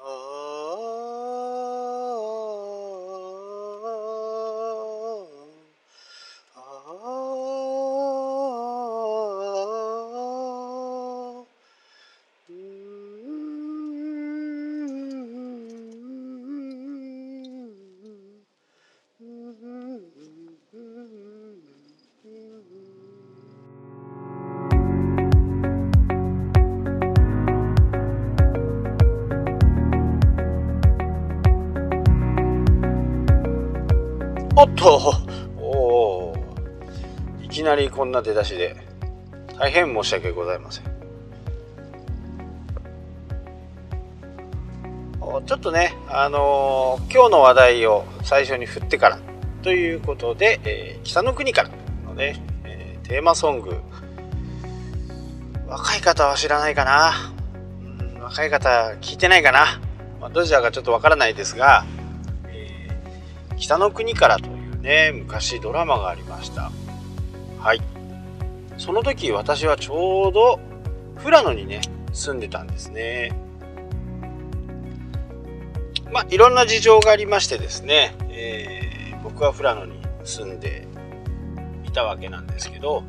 [0.00, 0.47] Oh.
[34.88, 36.36] おお
[37.42, 38.76] いきなりこんな出だしで。
[39.58, 40.84] 大変申し訳ございません。
[45.46, 49.18] ちょっとねあのー、今日の話題を最初に振ってから
[49.62, 51.70] ということで、えー、北の国から
[52.06, 53.76] のね、えー、テーマソング。
[55.68, 57.12] 若い方は知らないかな、
[58.22, 59.80] 若い方聞いてないかな、
[60.18, 61.84] まあ、どちらかちょっとわからないですが
[63.58, 64.47] 北の国からと
[64.80, 66.70] ね昔ドラマがありました。
[67.60, 67.80] はい。
[68.76, 70.60] その時私はちょうど
[71.22, 71.80] 富良野にね
[72.12, 73.36] 住んでたんですね。
[76.12, 80.86] まあいろんな事情がありましてですね、えー、僕は富良野に住んで
[81.84, 83.02] いたわけなんですけど、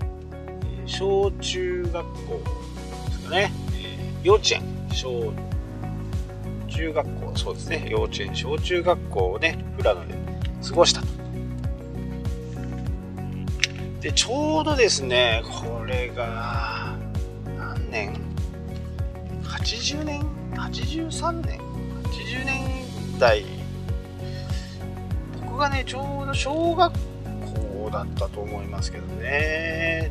[0.85, 2.41] 小中学校
[3.05, 4.63] ですかね、えー、幼稚園。
[4.91, 5.31] 小
[6.67, 8.35] 中学校そうですね幼稚園。
[8.35, 10.15] 小中学校をね富良野で
[10.67, 11.07] 過ごしたと。
[14.01, 16.95] で、ちょうどですね、これが、
[17.57, 18.13] 何年
[19.43, 20.21] ?80 年
[20.53, 23.43] ?83 年 ?80 年代。
[25.41, 30.09] 僕がね、ちょうど小学校だったと思いますけどね。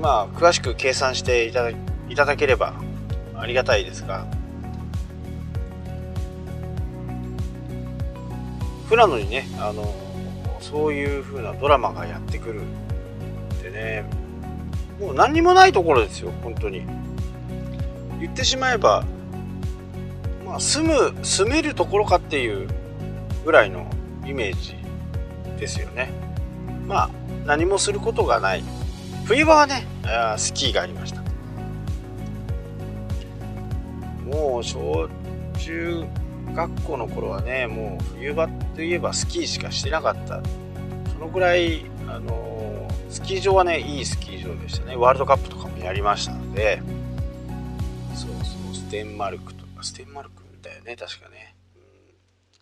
[0.00, 2.74] まあ、詳しく計算していただいただければ
[3.34, 4.26] ありがたいですが、
[8.88, 10.05] 富良野にねあの
[10.70, 12.62] そういう風なドラマがやってくる
[13.60, 14.04] ってね。
[15.00, 16.82] もう何にもないところですよ本当に。
[18.18, 19.04] 言ってしまえば
[20.44, 22.68] まあ住む住めるところかっていう
[23.44, 23.86] ぐらいの
[24.26, 24.74] イメージ
[25.60, 26.10] ですよね。
[26.88, 27.10] まあ
[27.44, 28.64] 何もすることがない。
[29.24, 29.86] 冬場はね
[30.36, 31.22] スキーがありました。
[34.24, 35.08] もう小
[35.58, 36.04] 中
[36.56, 40.40] 学校の頃はねもう冬場といえばスキーしかしてなかった。
[41.12, 44.96] そのぐらいあのスキー場はねいいスキー場でしたね。
[44.96, 46.82] ワールドカップとかもやりましたので。
[48.14, 48.74] そうそう。
[48.74, 51.82] ステンマルクとかステンマルクだよね確かね、うん、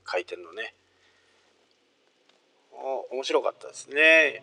[0.05, 0.75] 回転のね。
[3.13, 4.43] 面白かったですね。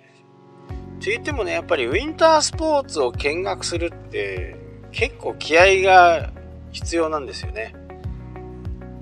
[1.00, 4.56] って言ってもねやっぱりウィンタースポーツを見学するって
[4.92, 6.32] 結構気合が
[6.72, 7.76] 必要なんですよね。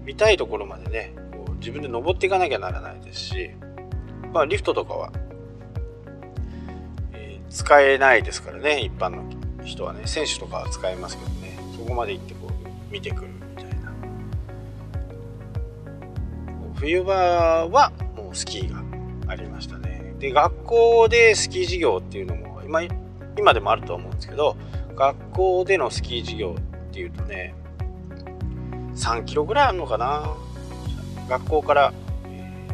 [0.09, 3.51] 見たいところまでねこう自分で登っていかなきゃならないですし、
[4.33, 5.11] まあ、リフトとかは、
[7.13, 9.23] えー、使えないですからね一般の
[9.63, 13.93] 人はね選手とかは使えますけどねそこまで行ってこう見てくるみたいな。
[16.73, 18.81] 冬場はもうスキーが
[19.31, 20.15] ありましたね。
[20.17, 22.81] で学校でスキー授業っていうのも今
[23.37, 24.57] 今でもあると思うんですけど
[24.95, 27.53] 学校でのスキー授業っていうとね
[28.95, 30.35] 3キロぐらいあるのかな。
[31.29, 31.93] 学校から、
[32.25, 32.67] え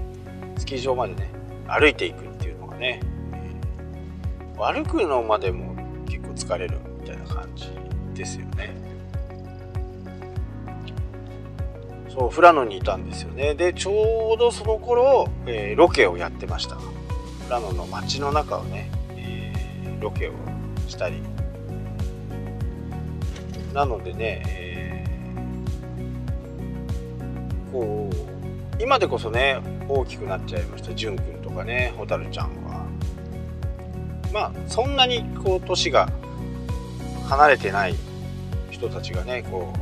[0.56, 1.30] ー、スキー場までね
[1.68, 3.02] 歩いていくっていうのがね、
[3.34, 5.75] えー、歩くのまでも
[6.06, 7.70] 結構疲れるみたいな感じ
[8.14, 8.74] ですよね。
[12.09, 13.56] そう富良野にいたんですよね。
[13.56, 16.78] でちょうどその頃、えー、ロケをやってました。
[16.78, 16.86] 富
[17.50, 20.31] 良野の街の中をね、えー、ロケを
[20.88, 21.22] したり。
[23.74, 24.65] なのでね、え
[27.75, 29.59] こう今でこそね
[29.90, 30.94] 大きくなっちゃいました。
[30.96, 32.86] 淳君とかね蛍ちゃんは。
[34.34, 36.09] まあそんなにこう年が
[37.27, 37.95] 離れてない
[38.72, 39.74] 人たちがねこ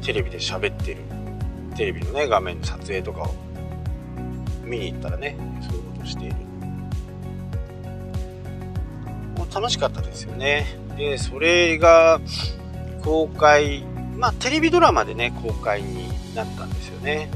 [0.00, 1.02] うテレビで喋ってる。
[1.76, 3.34] テレビのね画面の撮影とかを
[4.64, 6.36] 見に行ったらねそういうことしている。
[9.36, 10.78] もう楽しかったですよね。
[10.96, 12.20] でそれが
[13.04, 13.84] 公開
[14.16, 17.30] まあテレビドラマでね公開になったんですよね。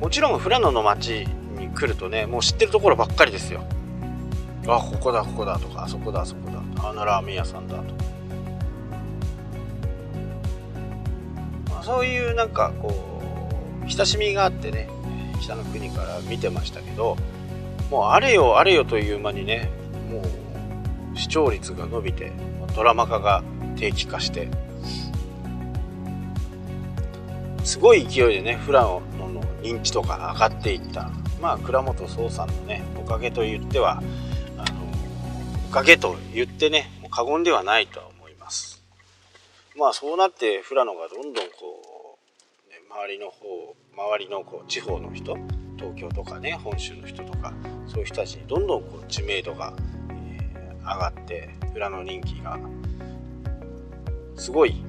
[0.00, 1.26] もちろん富良野の町
[1.58, 3.64] に来るとねもう知ってるところばっかりですよ。
[4.66, 6.62] あここだここだとかあそこだあそこだ。
[6.84, 8.04] あのラーメン屋さんだとか、
[11.70, 13.20] まあ、そういうなんかこ
[13.86, 14.88] う親しみがあってね
[15.40, 17.16] 北の国から見てましたけど
[17.90, 19.70] もうあれよあれよという間にね
[20.10, 20.22] も
[21.14, 22.32] う視聴率が伸びて
[22.74, 23.44] ドラマ化が
[23.76, 24.48] 定期化して。
[27.64, 31.10] すごい勢いでね富良野の認知とか上がっていった。
[31.40, 34.02] まあ倉本壮さんのねおかげと言っては
[34.56, 34.64] あの
[35.68, 38.82] おかげと言ってねもう過言ではないとは思います。
[39.76, 42.18] まあそうなって富良野がどんどんこ
[42.68, 45.36] う、ね、周りの方周りのこう地方の人
[45.76, 47.52] 東京とかね本州の人とか
[47.86, 49.74] そういう人たちにどんどんこう知名度が、
[50.10, 52.58] えー、上がって裏の人気が
[54.36, 54.82] すごい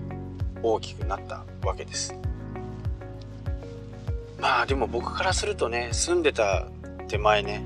[0.61, 2.15] 大きくなったわけです。
[4.39, 6.67] まあでも僕からするとね住んでた
[7.07, 7.63] 手前ね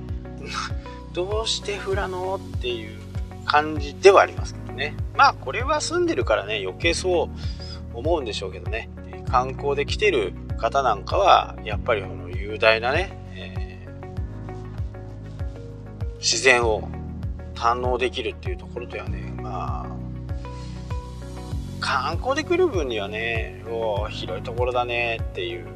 [1.14, 3.00] どうして富良野っていう
[3.46, 4.96] 感じではありますけどね。
[5.16, 8.90] まあこれは住んでるからね余計そう思うんでしょうけどね。
[9.30, 16.90] 観光で来てる方なんかはやっぱりこの雄大なね、えー、自然を
[17.56, 19.97] 堪能できるっていうところではねまあ
[21.80, 25.68] 観光で来る分にはねお広いところだねっていう。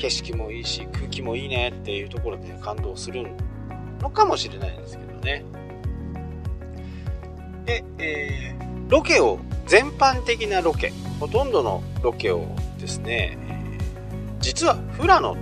[0.00, 3.26] 景色もいいし空気もいいねっていうところで感動する
[4.00, 5.44] のかもしれないんですけどね。
[7.66, 12.46] で、えー、ロケを全般的なロケほとんどのロケを
[12.78, 13.36] ですね、
[14.40, 15.36] 実は富良野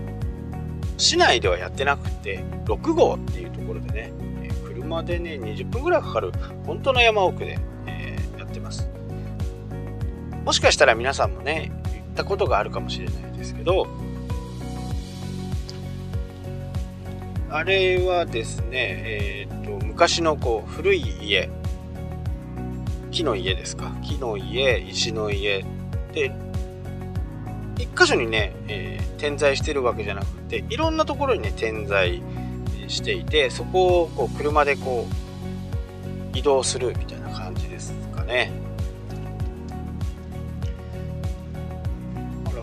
[0.96, 4.12] 市内ではやってなくて6号っていうところでね、
[4.88, 6.32] 車でね20分ぐらいかかる
[6.64, 8.88] 本当の山奥で、えー、やってます。
[10.44, 13.86] もしかしたら皆さんもね行ったことがあるかもしれないですけど
[17.50, 21.50] あれはですね、えーと昔のこう古い家。
[23.10, 23.90] 木の家ですか。
[24.02, 25.64] 木の家石の家。
[26.12, 26.32] で
[27.78, 32.47] 一箇所にね、えー、点在してるわけじゃなくていろんなところにね点在して
[32.88, 35.06] していてそこをこう車でこ
[36.34, 38.52] う移動するみたいな感じですかね。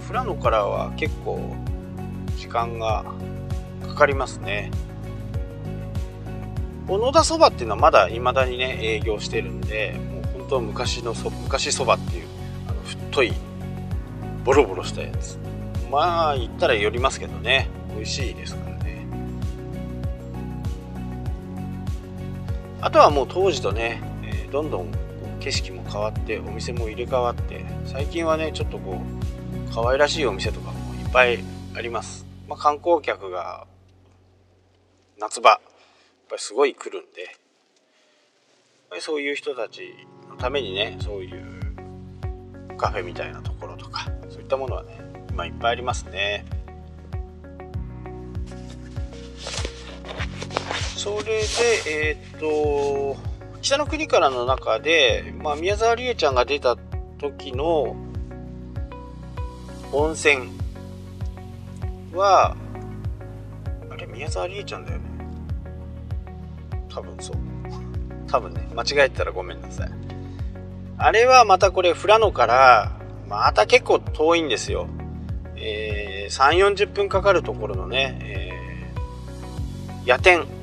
[0.07, 1.55] 富良野からは結構
[2.37, 3.03] 時間が
[3.87, 4.71] かかりますね。
[6.87, 9.99] 小野田そばっていうのはまだ未だにね営業してるんで
[10.45, 12.27] と昔のそ昔そばっていう
[12.67, 13.33] あの太い
[14.43, 15.37] ボロボロしたやつ。
[15.91, 17.67] まあ言ったら寄りますけどね。
[17.95, 18.64] 美味しいですか
[22.85, 24.91] あとはもう当時とね、えー、どんどん
[25.39, 31.39] 景色も変わってお店も入れ替わって最近はねちょっとこう可愛らしいお店とかもいっぱい
[31.75, 33.65] あります、まあ、観光客が
[35.19, 35.59] 夏場やっ
[36.29, 37.35] ぱりすごい来るんで
[39.01, 39.91] そういう人たち
[40.29, 44.99] のためにねそういうカフェみたいなところとかそういったものはね
[45.31, 46.45] 今いっぱいありますね。
[51.05, 51.41] それで
[51.85, 53.15] えー、っと
[53.61, 56.77] 北の国からの中で、まあ、宮沢りえちゃんが出た
[57.19, 57.95] 時の
[59.91, 60.49] 温泉
[62.11, 62.57] は
[63.91, 65.05] あれ宮沢りえちゃんだよね
[66.89, 67.35] 多分そう
[68.25, 69.89] 多分ね間違えたらごめんなさい
[70.97, 72.93] あれはまたこれ富良野から
[73.29, 74.87] また結構遠いんですよ。
[75.55, 80.54] えー、3、40分かかるところのね、えー、夜店。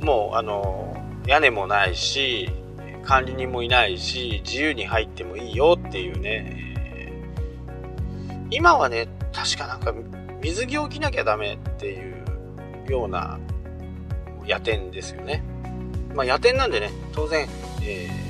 [0.00, 2.50] もうあの屋根もないし
[3.04, 6.74] 管理人もいないし自由に入ってもいいよっていうね、
[8.50, 9.94] 今はね確かなんか
[10.42, 13.38] 水着を着なきゃダメっていうような
[14.44, 15.42] 夜店ですよね。
[16.14, 17.48] まあ夜店なんでね当然、
[17.82, 18.26] えー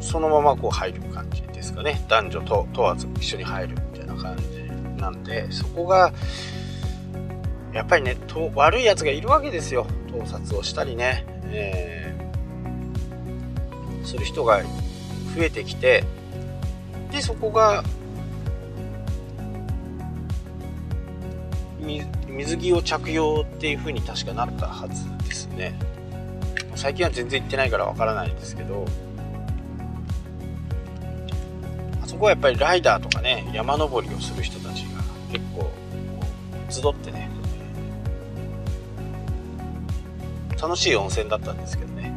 [0.00, 6.12] そのままこう入る感じですかね男女と問わず一緒に入るみたいな感じなんでそこが
[7.78, 9.86] やっぱりねと悪いやつがいるわけですよ。
[10.10, 14.64] 盗撮をしたりね、えー、する人が
[15.36, 16.02] 増えてきて。
[17.12, 17.84] でそこが
[22.26, 25.78] 水着を着用っていう風に確かなったはずですね。
[26.74, 28.86] 最近は全然行ってないからわからないんですけど。
[32.02, 35.70] あそこはやっぱりライダーとかね山登りをする人たちが結構
[36.68, 37.27] 集ってね
[40.60, 42.12] 楽しい温泉だったんですけどね。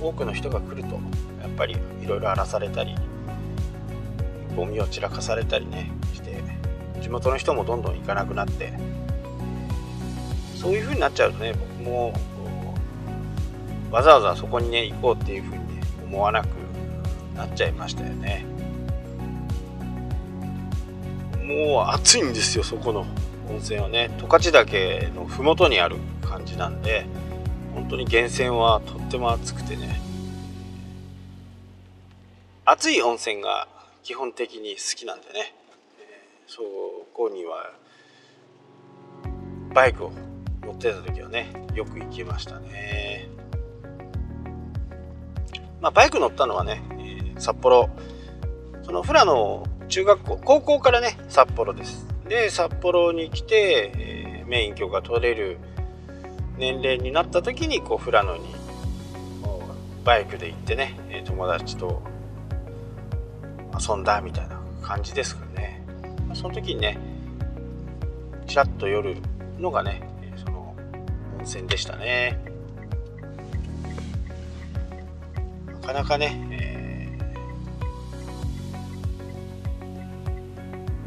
[0.00, 0.94] 多くの人が来ると
[1.40, 2.96] やっぱりいろいろ荒らされたり
[4.56, 6.42] ゴミを散らかされたりねして
[7.00, 8.72] 地元の人もどんどん行かなくなって
[10.56, 12.12] そういう風になっちゃうとね僕も
[13.92, 16.48] わざわざそこにね行こうっていう風にね思わなく
[17.36, 18.44] なっちゃいましたよね。
[21.44, 23.00] もう暑いんですよそこの
[23.48, 24.10] 温泉はね。
[24.18, 25.96] 十勝岳の麓にある
[26.32, 27.04] 感じなんで
[27.74, 30.00] 本当に源泉はとっても暑くてね。
[32.64, 33.68] 暑い温泉が
[34.02, 35.54] 基本的に好きなんでね、
[35.98, 36.62] えー、そ
[37.12, 37.72] こには
[39.74, 40.12] バイクを
[40.62, 43.28] 乗ってた時はねよく行きましたね。
[45.80, 47.90] まあバイク乗ったのはね、えー、札幌。
[48.84, 52.06] その富良野中学校高校からね札幌です。
[52.26, 55.58] で札幌に来て、えー、免許が取れる
[56.56, 58.54] 年齢になった時にこう富良野に
[60.04, 62.02] バイクで行ってね友達と
[63.78, 65.82] 遊んだみたいな感じですかね。
[66.34, 66.98] その時にね
[68.46, 69.16] ちらっと夜
[69.58, 70.02] のがね
[70.36, 70.74] その
[71.38, 72.38] 温泉でしたね。
[75.82, 77.18] なかなかね、え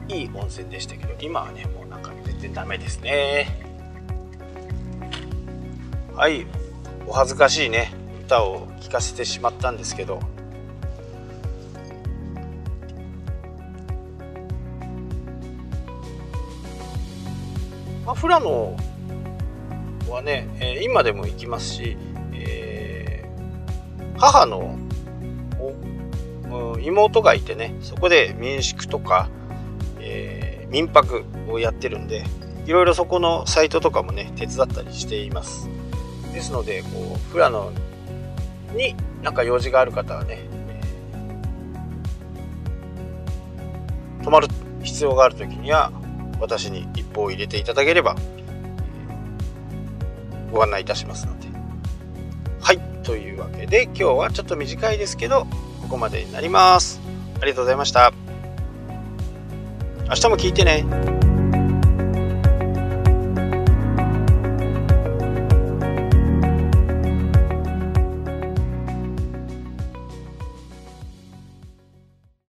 [0.07, 3.64] ー、いい温泉でしたけど今はねもうなんか全然ダメですね。
[6.29, 6.45] い。
[7.07, 7.93] お恥ずかしいね。
[8.25, 10.19] 歌を聴かせてしまったんですけど。
[18.05, 18.77] まあ、富良野
[20.11, 21.97] はね、えー、今でも行きますし、
[22.33, 24.77] えー、母の
[26.79, 29.27] 妹がいてねそこで民宿とか、
[29.99, 32.23] えー、民泊をやってるんで
[32.65, 35.67] いろいろそこのサイトとかもね手伝ったりしています。
[36.35, 37.71] ですのでこう富良野
[38.75, 44.49] になんか用事がある方はね、えー、泊まる
[44.83, 45.91] 必要がある時には
[46.41, 48.17] 私に一報を入れていただければ
[50.51, 51.45] ご案内いたしますので。
[52.61, 55.45] はいというわけで今日はちょっと短いですけど
[55.83, 56.99] ここまでになります。
[57.39, 58.11] ありがとうございました。
[60.09, 61.14] 明日も聞いてね。